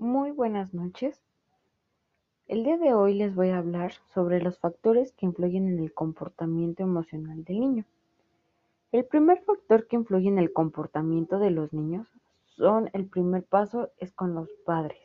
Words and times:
Muy 0.00 0.30
buenas 0.30 0.72
noches. 0.72 1.20
El 2.46 2.64
día 2.64 2.78
de 2.78 2.94
hoy 2.94 3.12
les 3.12 3.34
voy 3.34 3.50
a 3.50 3.58
hablar 3.58 3.92
sobre 4.14 4.40
los 4.40 4.58
factores 4.58 5.12
que 5.12 5.26
influyen 5.26 5.68
en 5.68 5.78
el 5.78 5.92
comportamiento 5.92 6.82
emocional 6.82 7.44
del 7.44 7.60
niño. 7.60 7.84
El 8.92 9.04
primer 9.04 9.42
factor 9.42 9.86
que 9.88 9.96
influye 9.96 10.28
en 10.28 10.38
el 10.38 10.54
comportamiento 10.54 11.38
de 11.38 11.50
los 11.50 11.74
niños 11.74 12.08
son 12.56 12.88
el 12.94 13.10
primer 13.10 13.44
paso 13.44 13.90
es 13.98 14.10
con 14.14 14.34
los 14.34 14.48
padres. 14.64 15.02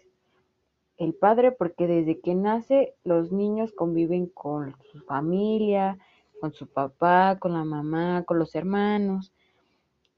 El 0.96 1.14
padre 1.14 1.52
porque 1.52 1.88
desde 1.88 2.22
que 2.22 2.34
nace 2.34 2.96
los 3.04 3.34
niños 3.34 3.74
conviven 3.74 4.28
con 4.28 4.78
su 4.94 5.02
familia, 5.02 6.00
con 6.40 6.54
su 6.54 6.68
papá, 6.68 7.38
con 7.38 7.52
la 7.52 7.66
mamá, 7.66 8.24
con 8.26 8.40
los 8.40 8.56
hermanos. 8.56 9.34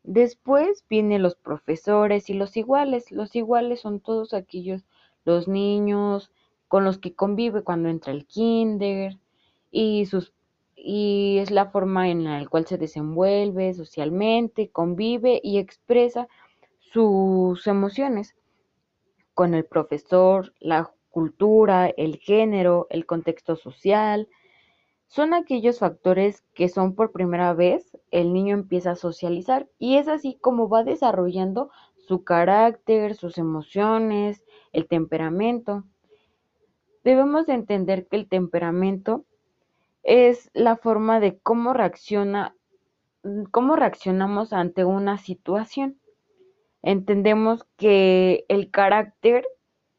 Después 0.04 0.86
vienen 0.90 1.24
los 1.24 1.36
profesores 1.36 2.30
y 2.30 2.34
los 2.34 2.56
iguales. 2.58 3.12
Los 3.12 3.36
iguales 3.36 3.82
son 3.82 4.00
todos 4.00 4.34
aquellos, 4.34 4.86
los 5.26 5.48
niños 5.48 6.32
con 6.68 6.84
los 6.84 6.98
que 6.98 7.14
convive 7.16 7.64
cuando 7.64 7.90
entra 7.90 8.14
el 8.14 8.26
kinder 8.26 9.18
y 9.72 10.06
sus 10.06 10.34
y 10.76 11.40
es 11.40 11.52
la 11.52 11.72
forma 11.72 12.10
en 12.10 12.24
la 12.24 12.46
cual 12.48 12.66
se 12.68 12.78
desenvuelve 12.78 13.74
socialmente, 13.74 14.70
convive 14.70 15.42
y 15.44 15.58
expresa 15.58 16.28
sus 16.80 17.66
emociones 17.68 18.36
con 19.34 19.54
el 19.54 19.66
profesor, 19.66 20.54
la 20.60 20.92
cultura, 21.10 21.88
el 21.88 22.18
género, 22.18 22.88
el 22.90 23.06
contexto 23.06 23.56
social, 23.56 24.30
son 25.08 25.34
aquellos 25.34 25.80
factores 25.80 26.44
que 26.54 26.70
son 26.70 26.94
por 26.94 27.12
primera 27.12 27.54
vez 27.54 27.98
el 28.12 28.34
niño 28.34 28.54
empieza 28.54 28.92
a 28.92 28.96
socializar 28.96 29.68
y 29.80 29.98
es 29.98 30.08
así 30.08 30.38
como 30.40 30.70
va 30.70 30.84
desarrollando 30.84 31.70
su 31.96 32.24
carácter, 32.24 33.16
sus 33.16 33.38
emociones, 33.38 34.44
el 34.72 34.88
temperamento. 34.88 35.84
Debemos 37.04 37.46
de 37.46 37.54
entender 37.54 38.08
que 38.08 38.18
el 38.18 38.28
temperamento 38.28 39.26
es 40.04 40.50
la 40.54 40.78
forma 40.78 41.20
de 41.20 41.38
cómo 41.40 41.74
reacciona 41.74 42.54
cómo 43.52 43.76
reaccionamos 43.76 44.54
ante 44.54 44.86
una 44.86 45.18
situación. 45.18 46.00
Entendemos 46.82 47.66
que 47.76 48.46
el 48.48 48.72
carácter 48.72 49.46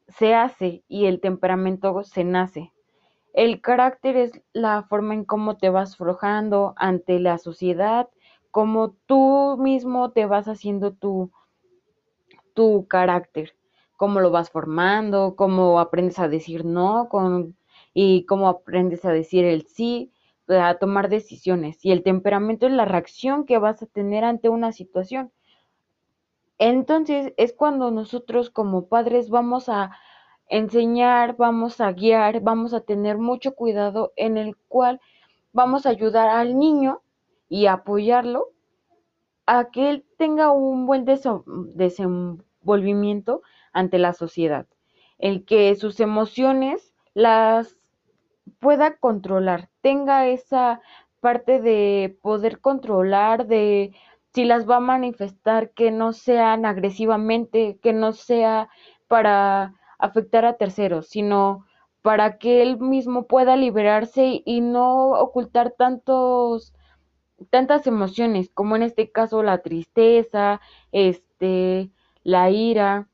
se 0.09 0.35
hace 0.35 0.83
y 0.89 1.07
el 1.07 1.21
temperamento 1.21 2.03
se 2.05 2.25
nace. 2.25 2.73
El 3.39 3.61
carácter 3.61 4.17
es 4.17 4.43
la 4.53 4.83
forma 4.83 5.15
en 5.15 5.25
cómo 5.25 5.59
te 5.59 5.71
vas 5.71 5.97
forjando 5.97 6.75
ante 6.77 7.21
la 7.21 7.39
sociedad, 7.39 8.09
cómo 8.51 8.97
tú 9.07 9.57
mismo 9.61 10.11
te 10.11 10.27
vas 10.27 10.49
haciendo 10.49 10.93
tu, 10.93 11.31
tu 12.53 12.89
carácter, 12.89 13.55
cómo 13.97 14.19
lo 14.19 14.33
vas 14.33 14.51
formando, 14.51 15.37
cómo 15.37 15.79
aprendes 15.79 16.19
a 16.19 16.27
decir 16.27 16.65
no 16.65 17.09
con, 17.09 17.57
y 17.95 18.27
cómo 18.27 18.49
aprendes 18.49 19.05
a 19.05 19.13
decir 19.13 19.45
el 19.45 19.69
sí, 19.69 20.13
a 20.49 20.75
tomar 20.75 21.09
decisiones. 21.09 21.85
Y 21.85 21.93
el 21.93 22.03
temperamento 22.03 22.67
es 22.67 22.73
la 22.73 22.87
reacción 22.87 23.47
que 23.47 23.59
vas 23.59 23.81
a 23.85 23.87
tener 23.87 24.25
ante 24.25 24.49
una 24.49 24.73
situación. 24.73 25.31
Entonces 26.59 27.35
es 27.37 27.53
cuando 27.53 27.93
nosotros 27.93 28.51
como 28.51 28.89
padres 28.89 29.31
vamos 29.31 29.69
a 29.69 29.93
enseñar, 30.49 31.37
vamos 31.37 31.81
a 31.81 31.93
guiar, 31.93 32.41
vamos 32.41 32.75
a 32.75 32.81
tener 32.81 33.19
mucho 33.19 33.55
cuidado 33.55 34.13
en 34.17 34.37
el 34.37 34.57
cual 34.69 35.01
vamos 35.53 35.87
a 35.87 35.91
ayudar 35.91 36.29
al 36.29 36.59
niño 36.59 37.03
y 37.49 37.67
apoyarlo 37.67 38.49
a 39.47 39.71
que 39.71 39.91
él 39.91 40.05
tenga 40.19 40.51
un 40.51 40.87
buen 40.87 41.05
desenvolvimiento 41.05 43.43
ante 43.73 43.99
la 43.99 44.13
sociedad, 44.13 44.67
el 45.19 45.45
que 45.45 45.75
sus 45.75 46.01
emociones 46.01 46.95
las 47.15 47.77
pueda 48.61 48.97
controlar, 48.97 49.69
tenga 49.81 50.27
esa 50.27 50.81
parte 51.21 51.61
de 51.61 52.19
poder 52.23 52.61
controlar, 52.61 53.47
de 53.47 53.95
si 54.35 54.45
las 54.45 54.69
va 54.69 54.77
a 54.77 54.81
manifestar, 54.81 55.71
que 55.71 55.91
no 55.91 56.13
sean 56.13 56.67
agresivamente, 56.67 57.79
que 57.83 57.93
no 57.93 58.13
sea 58.13 58.69
para 59.09 59.75
afectar 59.99 60.45
a 60.45 60.57
terceros, 60.57 61.09
sino 61.09 61.67
para 62.03 62.39
que 62.39 62.63
él 62.63 62.79
mismo 62.79 63.27
pueda 63.27 63.57
liberarse 63.57 64.43
y 64.45 64.61
no 64.61 65.11
ocultar 65.11 65.73
tantos 65.73 66.73
tantas 67.51 67.87
emociones, 67.87 68.51
como 68.51 68.77
en 68.77 68.83
este 68.83 69.11
caso 69.11 69.43
la 69.43 69.59
tristeza, 69.59 70.61
este, 70.93 71.91
la 72.25 72.51
ira. 72.51 73.09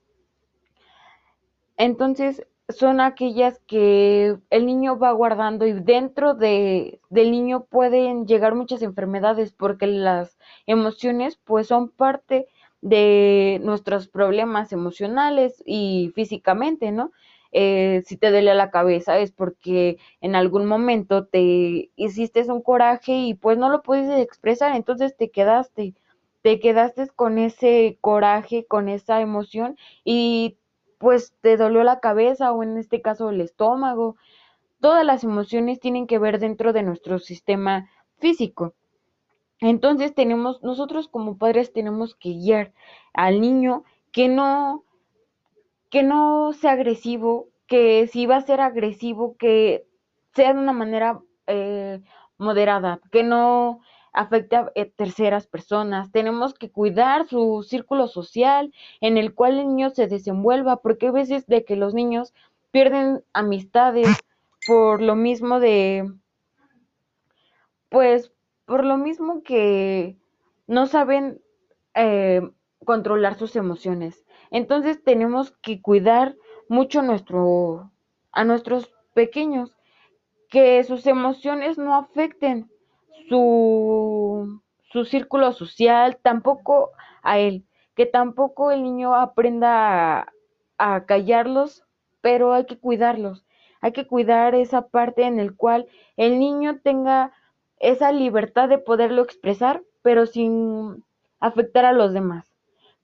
Entonces, 1.77 2.47
son 2.69 3.01
aquellas 3.01 3.61
que 3.67 4.39
el 4.51 4.67
niño 4.67 4.99
va 4.99 5.13
guardando 5.13 5.67
y 5.67 5.73
dentro 5.73 6.35
de 6.35 7.01
del 7.11 7.31
niño 7.31 7.67
pueden 7.67 8.27
llegar 8.27 8.55
muchas 8.55 8.81
enfermedades 8.81 9.53
porque 9.53 9.87
las 9.87 10.39
emociones 10.67 11.37
pues 11.45 11.67
son 11.67 11.91
parte 11.91 12.49
de 12.85 13.61
nuestros 13.65 14.09
problemas 14.09 14.71
emocionales 14.71 15.63
y 15.65 16.13
físicamente, 16.15 16.93
¿no? 16.93 17.13
Eh, 17.51 18.03
si 18.05 18.19
te 18.19 18.31
duele 18.31 18.55
la 18.55 18.71
cabeza 18.71 19.19
es 19.19 19.33
porque 19.33 19.97
en 20.21 20.35
algún 20.35 20.67
momento 20.67 21.25
te 21.25 21.91
hiciste 21.97 22.43
un 22.53 22.61
coraje 22.61 23.13
y 23.13 23.35
pues 23.35 23.57
no 23.57 23.71
lo 23.71 23.81
puedes 23.83 24.11
expresar, 24.21 24.77
entonces 24.77 25.17
te 25.17 25.31
quedaste, 25.31 25.95
te 26.43 26.61
quedaste 26.61 27.09
con 27.09 27.39
ese 27.39 27.97
coraje, 28.03 28.67
con 28.67 28.91
esa 28.91 29.23
emoción 29.23 29.79
y 30.05 30.59
pues 30.99 31.33
te 31.41 31.57
dolió 31.57 31.85
la 31.85 32.01
cabeza 32.01 32.53
o 32.53 32.63
en 32.63 32.77
este 32.77 33.01
caso 33.01 33.31
el 33.31 33.41
estómago. 33.41 34.17
Todas 34.81 35.07
las 35.07 35.25
emociones 35.25 35.81
tienen 35.81 36.07
que 36.07 36.19
ver 36.19 36.39
dentro 36.39 36.75
de 36.75 36.83
nuestro 36.83 37.19
sistema 37.19 37.89
físico. 38.19 38.75
Entonces 39.61 40.15
tenemos, 40.15 40.63
nosotros 40.63 41.09
como 41.09 41.39
padres 41.39 41.73
tenemos 41.73 42.15
que 42.15 42.31
guiar 42.31 42.73
al 43.13 43.41
niño 43.41 43.85
que 44.13 44.29
no, 44.29 44.85
que 45.91 46.03
no 46.03 46.53
sea 46.53 46.73
agresivo, 46.73 47.49
que 47.67 48.07
si 48.09 48.27
va 48.27 48.37
a 48.37 48.43
ser 48.43 48.61
agresivo, 48.61 49.37
que 49.37 49.87
sea 50.35 50.53
de 50.53 50.61
una 50.61 50.73
manera 50.73 51.21
eh, 51.47 52.01
moderada, 52.39 53.01
que 53.11 53.23
no 53.23 53.81
afecte 54.13 54.57
a 54.57 54.73
eh, 54.75 54.87
terceras 54.87 55.47
personas. 55.47 56.13
Tenemos 56.13 56.55
que 56.55 56.71
cuidar 56.71 57.27
su 57.27 57.65
círculo 57.69 58.07
social 58.07 58.73
en 59.01 59.19
el 59.19 59.35
cual 59.35 59.59
el 59.59 59.69
niño 59.69 59.91
se 59.91 60.07
desenvuelva, 60.07 60.83
porque 60.83 61.07
hay 61.07 61.13
veces 61.13 61.47
de 61.47 61.65
que 61.65 61.77
los 61.77 61.95
niños 61.95 62.33
pierden 62.71 63.23
amistades 63.33 64.09
por 64.67 65.03
lo 65.03 65.15
mismo 65.15 65.61
de, 65.61 66.13
pues 67.89 68.34
por 68.67 68.85
lo 68.85 68.97
mismo 68.97 69.43
que 69.43 70.17
no 70.67 70.87
saben 70.87 71.41
eh, 71.95 72.43
controlar 72.85 73.37
sus 73.37 73.57
emociones. 73.57 74.25
Entonces 74.51 75.03
tenemos 75.03 75.53
que 75.63 75.81
cuidar 75.83 76.37
mucho 76.69 77.03
nuestro, 77.03 77.91
a 78.33 78.45
nuestros 78.45 78.93
pequeños, 79.15 79.77
que 80.49 80.83
sus 80.85 81.07
emociones 81.07 81.79
no 81.79 81.95
afecten 81.97 82.71
su, 83.29 84.61
su 84.93 85.05
círculo 85.05 85.53
social, 85.53 86.19
tampoco 86.23 86.91
a 87.23 87.39
él, 87.39 87.65
que 87.97 88.07
tampoco 88.07 88.71
el 88.71 88.83
niño 88.83 89.15
aprenda 89.15 90.21
a, 90.21 90.33
a 90.79 91.07
callarlos, 91.07 91.85
pero 92.21 92.53
hay 92.53 92.67
que 92.67 92.79
cuidarlos, 92.79 93.45
hay 93.81 93.93
que 93.93 94.07
cuidar 94.07 94.55
esa 94.55 94.89
parte 94.89 95.25
en 95.25 95.39
el 95.39 95.57
cual 95.57 95.87
el 96.17 96.39
niño 96.39 96.81
tenga 96.83 97.33
esa 97.79 98.13
libertad 98.13 98.69
de 98.69 98.79
poderlo 98.79 99.23
expresar, 99.23 99.83
pero 100.03 100.27
sin 100.27 101.05
afectar 101.41 101.85
a 101.85 101.93
los 101.93 102.13
demás. 102.13 102.51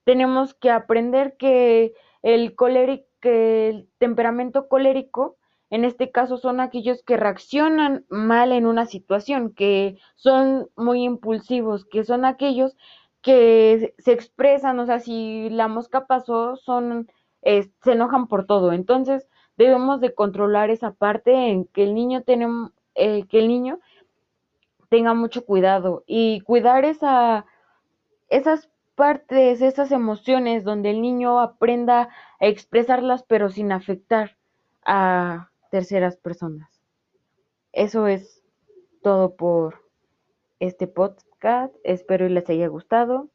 Tenemos 0.04 0.54
que 0.54 0.70
aprender 0.70 1.36
que 1.36 1.94
el 2.22 2.54
colérico, 2.54 3.06
que 3.20 3.68
el 3.68 3.88
temperamento 3.98 4.68
colérico, 4.68 5.36
en 5.68 5.84
este 5.84 6.10
caso 6.10 6.36
son 6.36 6.60
aquellos 6.60 7.02
que 7.02 7.16
reaccionan 7.16 8.04
mal 8.08 8.52
en 8.52 8.66
una 8.66 8.86
situación, 8.86 9.52
que 9.54 9.98
son 10.16 10.68
muy 10.76 11.04
impulsivos, 11.04 11.84
que 11.84 12.04
son 12.04 12.24
aquellos 12.24 12.76
que 13.22 13.94
se 13.98 14.12
expresan, 14.12 14.78
o 14.80 14.86
sea, 14.86 14.98
si 14.98 15.48
la 15.50 15.68
mosca 15.68 16.06
pasó, 16.06 16.56
son, 16.56 17.08
se 17.42 17.92
enojan 17.92 18.26
por 18.26 18.46
todo. 18.46 18.72
Entonces, 18.72 19.28
debemos 19.56 20.00
de 20.00 20.14
controlar 20.14 20.70
esa 20.70 20.92
parte 20.92 21.32
en 21.50 21.66
que 21.66 21.84
el 21.84 21.94
niño 21.94 22.22
tenemos, 22.22 22.72
eh, 22.94 23.26
que 23.28 23.38
el 23.38 23.48
niño 23.48 23.78
tenga 24.90 25.14
mucho 25.14 25.46
cuidado 25.46 26.04
y 26.06 26.40
cuidar 26.42 26.84
esa, 26.84 27.46
esas 28.28 28.68
partes, 28.96 29.62
esas 29.62 29.92
emociones 29.92 30.64
donde 30.64 30.90
el 30.90 31.00
niño 31.00 31.40
aprenda 31.40 32.10
a 32.40 32.46
expresarlas 32.46 33.22
pero 33.22 33.48
sin 33.48 33.72
afectar 33.72 34.36
a 34.84 35.50
terceras 35.70 36.16
personas. 36.16 36.82
Eso 37.72 38.08
es 38.08 38.42
todo 39.02 39.36
por 39.36 39.80
este 40.58 40.88
podcast. 40.88 41.74
Espero 41.84 42.28
les 42.28 42.50
haya 42.50 42.66
gustado. 42.66 43.30